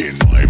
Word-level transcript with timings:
In 0.00 0.16
my 0.30 0.49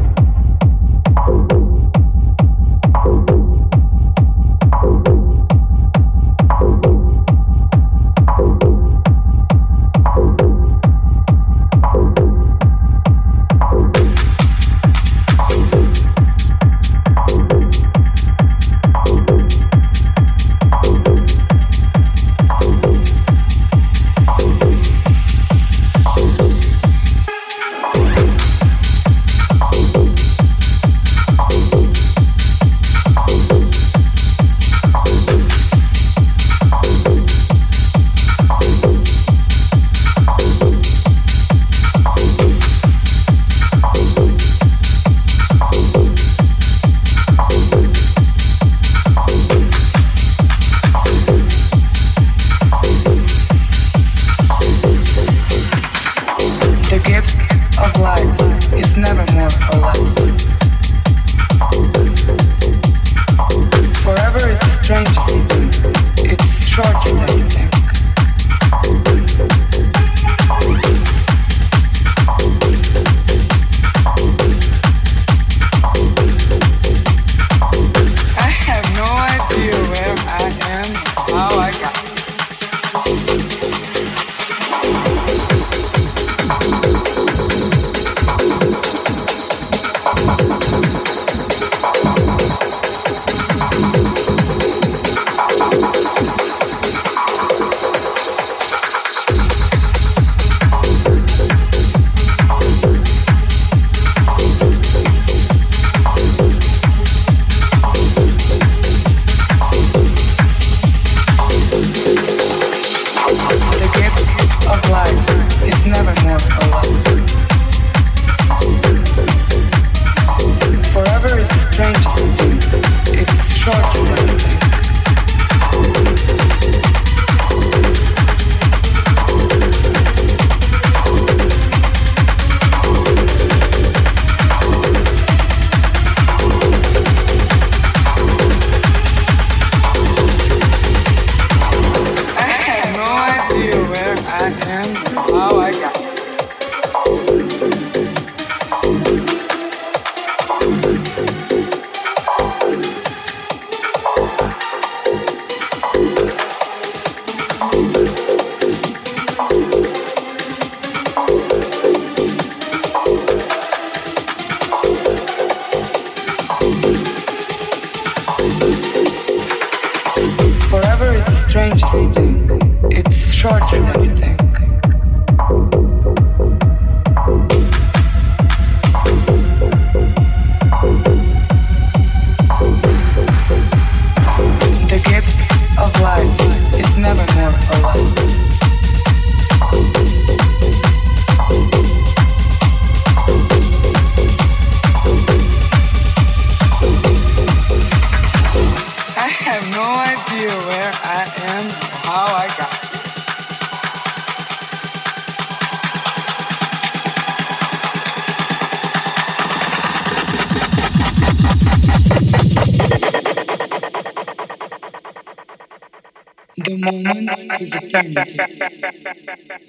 Is 217.60 217.74
eternity, 217.74 218.40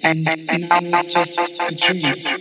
and 0.03 0.25
now 0.69 0.79
is 0.79 1.13
just 1.13 1.39
a 1.39 1.75
dream. 1.75 2.38